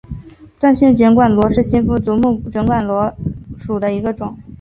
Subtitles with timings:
[0.59, 4.35] 断线卷管螺是新腹足目卷管螺科卷管螺属的一个种。